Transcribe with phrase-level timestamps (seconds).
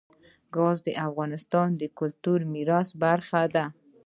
[0.55, 3.65] ګاز د افغانستان د کلتوري میراث برخه ده.